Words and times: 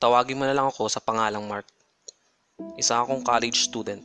Tawagin 0.00 0.40
mo 0.40 0.48
na 0.48 0.56
lang 0.56 0.64
ako 0.64 0.88
sa 0.88 0.96
pangalang 1.04 1.44
Mark. 1.44 1.68
Isa 2.80 2.96
akong 3.04 3.20
college 3.20 3.68
student 3.68 4.00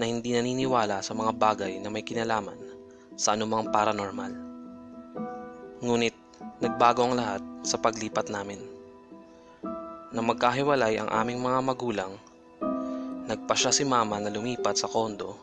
na 0.00 0.08
hindi 0.08 0.32
naniniwala 0.32 1.04
sa 1.04 1.12
mga 1.12 1.28
bagay 1.36 1.76
na 1.76 1.92
may 1.92 2.00
kinalaman 2.00 2.56
sa 3.12 3.36
anumang 3.36 3.68
paranormal. 3.68 4.32
Ngunit 5.84 6.16
nagbago 6.56 7.04
ang 7.04 7.20
lahat 7.20 7.44
sa 7.60 7.76
paglipat 7.76 8.32
namin. 8.32 8.56
Nang 10.08 10.24
magkahiwalay 10.24 10.96
ang 10.96 11.12
aming 11.12 11.36
mga 11.36 11.60
magulang, 11.60 12.16
nagpa 13.28 13.52
siya 13.52 13.76
si 13.76 13.84
mama 13.84 14.16
na 14.24 14.32
lumipat 14.32 14.80
sa 14.80 14.88
kondo 14.88 15.36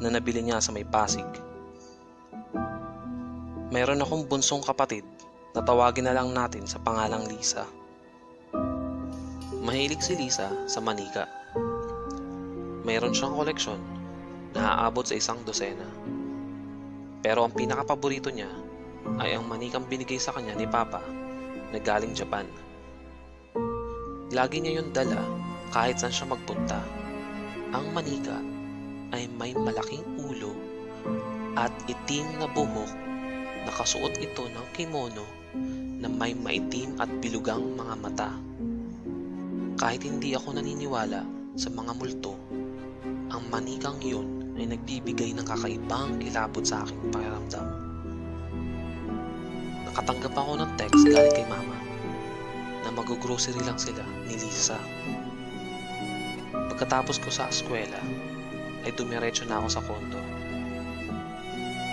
na 0.00 0.08
nabili 0.08 0.40
niya 0.40 0.56
sa 0.56 0.72
may 0.72 0.88
Pasig. 0.88 1.28
Mayroon 3.68 4.00
akong 4.00 4.24
bunsong 4.24 4.64
kapatid 4.64 5.04
na 5.52 5.60
tawagin 5.60 6.08
na 6.08 6.16
lang 6.16 6.32
natin 6.32 6.64
sa 6.64 6.80
pangalang 6.80 7.28
Lisa. 7.28 7.68
Mahilig 9.66 9.98
si 9.98 10.14
Lisa 10.14 10.46
sa 10.70 10.78
manika. 10.78 11.26
Mayroon 12.86 13.10
siyang 13.10 13.34
koleksyon 13.34 13.82
na 14.54 14.86
aabot 14.86 15.02
sa 15.02 15.18
isang 15.18 15.42
dosena. 15.42 15.90
Pero 17.18 17.42
ang 17.42 17.50
pinakapaborito 17.50 18.30
niya 18.30 18.46
ay 19.18 19.34
ang 19.34 19.50
manikang 19.50 19.82
binigay 19.90 20.22
sa 20.22 20.30
kanya 20.30 20.54
ni 20.54 20.70
Papa 20.70 21.02
na 21.74 21.82
galing 21.82 22.14
Japan. 22.14 22.46
Lagi 24.30 24.62
niya 24.62 24.78
yung 24.78 24.94
dala 24.94 25.26
kahit 25.74 25.98
saan 25.98 26.14
siya 26.14 26.30
magpunta. 26.30 26.78
Ang 27.74 27.90
manika 27.90 28.38
ay 29.18 29.26
may 29.34 29.50
malaking 29.50 30.06
ulo 30.30 30.54
at 31.58 31.74
itim 31.90 32.38
na 32.38 32.46
buhok. 32.46 32.94
Nakasuot 33.66 34.14
ito 34.22 34.46
ng 34.46 34.66
kimono 34.78 35.26
na 35.98 36.06
may 36.06 36.38
maitim 36.38 36.94
at 37.02 37.10
bilugang 37.18 37.74
mga 37.74 37.94
mata. 37.98 38.45
Kahit 39.76 40.08
hindi 40.08 40.32
ako 40.32 40.56
naniniwala 40.56 41.20
sa 41.52 41.68
mga 41.68 41.92
multo, 42.00 42.32
ang 43.28 43.44
manikang 43.52 44.00
yun 44.00 44.56
ay 44.56 44.72
nagbibigay 44.72 45.36
ng 45.36 45.44
kakaibang 45.44 46.16
kilabot 46.16 46.64
sa 46.64 46.80
aking 46.80 47.12
pakiramdam. 47.12 47.68
Nakatanggap 49.84 50.32
ako 50.32 50.52
ng 50.64 50.70
text 50.80 51.04
galing 51.04 51.36
kay 51.36 51.44
mama 51.44 51.76
na 52.80 52.88
mag-grocery 52.88 53.60
lang 53.68 53.76
sila 53.76 54.00
ni 54.24 54.40
Lisa. 54.40 54.80
Pagkatapos 56.72 57.20
ko 57.20 57.28
sa 57.28 57.52
eskwela, 57.52 58.00
ay 58.88 58.96
dumiretso 58.96 59.44
na 59.44 59.60
ako 59.60 59.68
sa 59.68 59.84
kondo. 59.84 60.20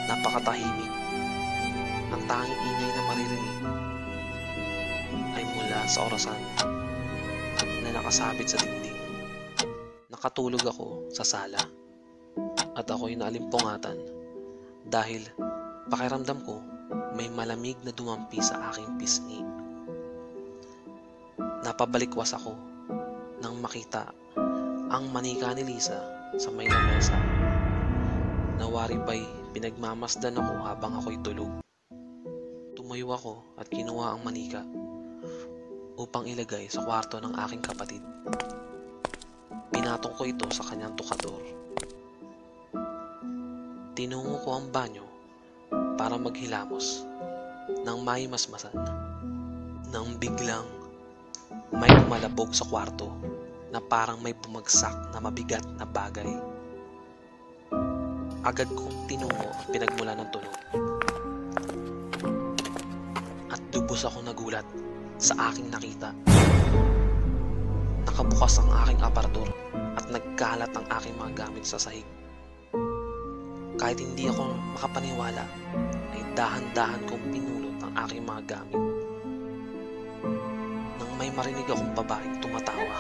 Napakatahimik. 0.08 0.94
Ang 2.16 2.24
tanging 2.32 2.64
ingay 2.64 2.92
na 2.96 3.04
maririnig 3.12 3.60
ay 5.36 5.44
mula 5.52 5.80
sa 5.84 6.08
orasan 6.08 6.40
na 7.84 8.00
nakasabit 8.00 8.48
sa 8.48 8.58
dingding. 8.64 8.96
Nakatulog 10.08 10.64
ako 10.64 11.12
sa 11.12 11.28
sala 11.28 11.60
at 12.74 12.88
ako'y 12.88 13.20
naalimpungatan 13.20 14.00
dahil 14.88 15.28
pakiramdam 15.92 16.40
ko 16.48 16.64
may 17.14 17.28
malamig 17.28 17.76
na 17.84 17.92
dumampi 17.92 18.40
sa 18.40 18.72
aking 18.72 18.96
pisngi. 18.96 19.44
Napabalikwas 21.68 22.32
ako 22.32 22.56
nang 23.44 23.60
makita 23.60 24.16
ang 24.88 25.12
manika 25.12 25.52
ni 25.52 25.68
Lisa 25.68 26.00
sa 26.40 26.50
may 26.56 26.72
lamesa. 26.72 27.20
Nawari 28.64 28.96
pa'y 29.04 29.24
pinagmamasdan 29.52 30.40
ako 30.40 30.54
habang 30.64 30.94
ako'y 31.04 31.20
tulog. 31.20 31.52
Tumayo 32.74 33.12
ako 33.12 33.60
at 33.60 33.68
kinuha 33.68 34.16
ang 34.16 34.22
manika 34.24 34.64
upang 35.98 36.26
ilagay 36.26 36.66
sa 36.70 36.82
kwarto 36.82 37.22
ng 37.22 37.34
aking 37.46 37.62
kapatid. 37.62 38.02
Pinatong 39.70 40.14
ko 40.18 40.24
ito 40.26 40.46
sa 40.50 40.66
kanyang 40.66 40.98
tukador. 40.98 41.42
Tinungo 43.94 44.42
ko 44.42 44.50
ang 44.58 44.74
banyo 44.74 45.06
para 45.98 46.18
maghilamos 46.18 47.06
nang 47.86 48.02
may 48.02 48.26
masmasan. 48.26 48.74
Nang 49.94 50.18
biglang 50.18 50.66
may 51.70 51.90
pumalabog 52.02 52.50
sa 52.58 52.66
kwarto 52.66 53.14
na 53.70 53.78
parang 53.78 54.18
may 54.22 54.34
bumagsak 54.34 54.94
na 55.14 55.22
mabigat 55.22 55.66
na 55.78 55.86
bagay. 55.86 56.30
Agad 58.42 58.68
kong 58.74 59.06
tinungo 59.06 59.46
ang 59.46 59.70
pinagmula 59.70 60.14
ng 60.18 60.30
tunog. 60.34 60.58
At 63.54 63.62
lubos 63.78 64.02
ako 64.10 64.26
nagulat 64.26 64.66
sa 65.24 65.40
aking 65.48 65.72
nakita. 65.72 66.12
Nakabukas 68.04 68.60
ang 68.60 68.68
aking 68.84 69.00
aparador 69.00 69.48
at 69.96 70.04
nagkalat 70.12 70.68
ang 70.76 70.84
aking 71.00 71.16
mga 71.16 71.48
gamit 71.48 71.64
sa 71.64 71.80
sahig. 71.80 72.04
Kahit 73.80 74.04
hindi 74.04 74.28
ako 74.28 74.52
makapaniwala, 74.76 75.48
ay 76.12 76.22
dahan-dahan 76.36 77.08
kong 77.08 77.24
pinulot 77.32 77.72
ang 77.88 77.94
aking 78.04 78.28
mga 78.28 78.42
gamit. 78.52 78.84
Nang 81.00 81.12
may 81.16 81.32
marinig 81.32 81.72
akong 81.72 81.96
babaeng 81.96 82.44
tumatawa. 82.44 83.00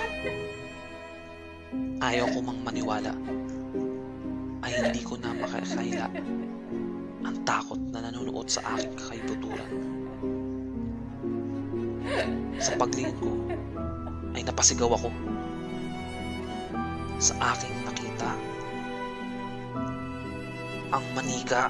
Ayaw 1.99 2.31
ko 2.31 2.39
mang 2.39 2.63
maniwala 2.63 3.11
ay 4.63 4.71
hindi 4.79 5.03
ko 5.03 5.19
na 5.19 5.35
makakaila 5.35 6.07
ang 7.27 7.35
takot 7.43 7.79
na 7.91 7.99
nanonood 7.99 8.47
sa 8.47 8.63
aking 8.79 8.95
kakaibuturan. 8.95 10.02
Sa 12.63 12.79
paglingin 12.79 13.19
ko 13.19 13.27
ay 14.31 14.47
napasigaw 14.47 14.87
ako 14.95 15.11
sa 17.19 17.35
aking 17.51 17.75
nakita. 17.83 18.31
Ang 20.95 21.05
manika 21.11 21.67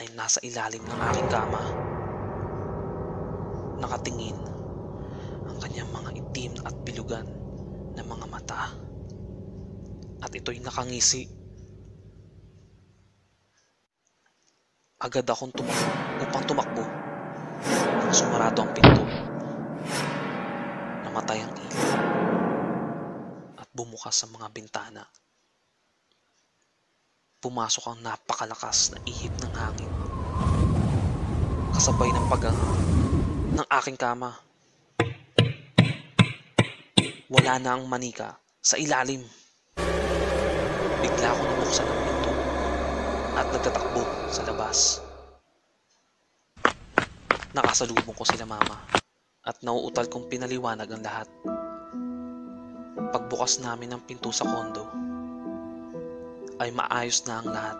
ay 0.00 0.08
nasa 0.16 0.40
ilalim 0.40 0.80
ng 0.80 1.00
aking 1.12 1.28
kama. 1.28 1.60
Nakatingin 3.84 4.40
ang 5.44 5.56
kanyang 5.60 5.92
mga 5.92 6.10
itim 6.16 6.52
at 6.64 6.72
bilugan 6.88 7.28
na 7.92 8.00
mga 8.08 8.24
mata. 8.24 8.72
At 10.24 10.32
ito'y 10.32 10.64
nakangisi. 10.64 11.28
Agad 14.96 15.28
akong 15.28 15.52
tumakbo 15.52 15.92
upang 16.24 16.44
tumakbo. 16.48 16.84
Sumarado 18.16 18.64
ang 18.64 18.72
pinto. 18.72 19.07
Namatay 21.28 21.44
ang 21.44 21.56
ilaw. 21.60 21.92
At 23.60 23.68
bumukas 23.76 24.16
sa 24.16 24.24
mga 24.32 24.48
bintana. 24.48 25.04
Pumasok 27.44 27.84
ang 27.84 28.00
napakalakas 28.00 28.96
na 28.96 28.98
ihip 29.04 29.36
ng 29.36 29.52
hangin. 29.52 29.92
Kasabay 31.76 32.08
ng 32.16 32.26
pagang 32.32 32.56
ng 33.60 33.68
aking 33.76 34.00
kama. 34.00 34.40
Wala 37.28 37.60
na 37.60 37.76
ang 37.76 37.84
manika 37.84 38.40
sa 38.64 38.80
ilalim. 38.80 39.20
Bigla 41.04 41.36
ko 41.36 41.42
nabuksan 41.44 41.84
ang 41.84 42.00
pinto 42.08 42.32
at 43.36 43.46
nagtatakbo 43.52 44.02
sa 44.32 44.48
labas. 44.48 45.04
Nakasalubong 47.52 48.16
ko 48.16 48.24
sila 48.24 48.48
mama 48.48 48.97
at 49.48 49.64
nauutal 49.64 50.04
kong 50.12 50.28
pinaliwanag 50.28 50.92
ang 50.92 51.00
lahat. 51.00 51.28
Pagbukas 53.08 53.64
namin 53.64 53.96
ng 53.96 54.02
pinto 54.04 54.28
sa 54.28 54.44
kondo, 54.44 54.84
ay 56.60 56.68
maayos 56.68 57.24
na 57.24 57.34
ang 57.40 57.48
lahat, 57.48 57.78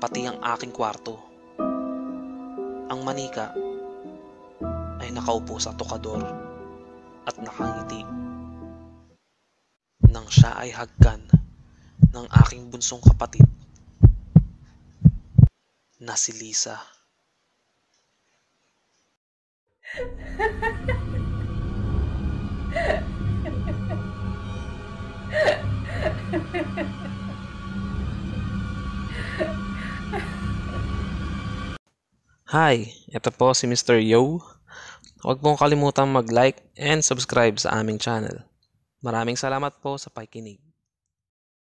pati 0.00 0.24
ang 0.24 0.40
aking 0.56 0.72
kwarto. 0.72 1.20
Ang 2.88 3.00
manika 3.04 3.52
ay 5.04 5.12
nakaupo 5.12 5.60
sa 5.60 5.76
tokador 5.76 6.24
at 7.28 7.36
nakangiti. 7.44 8.00
Nang 10.08 10.24
siya 10.32 10.56
ay 10.56 10.72
hagkan 10.72 11.20
ng 12.08 12.26
aking 12.46 12.72
bunsong 12.72 13.04
kapatid 13.04 13.44
na 16.00 16.16
si 16.16 16.32
Lisa. 16.40 17.03
Hi, 19.94 20.02
ito 33.06 33.30
po 33.30 33.54
si 33.54 33.70
Mr. 33.70 34.02
Yo. 34.02 34.42
Huwag 35.22 35.38
mong 35.38 35.62
kalimutang 35.62 36.10
mag-like 36.10 36.58
and 36.74 37.06
subscribe 37.06 37.54
sa 37.62 37.78
aming 37.78 38.02
channel. 38.02 38.42
Maraming 38.98 39.38
salamat 39.38 39.78
po 39.78 39.94
sa 39.94 40.10
pakikinig. 40.10 40.58